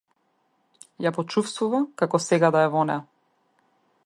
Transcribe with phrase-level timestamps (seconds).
[1.07, 3.05] Ја почувствува како сега да е во неа.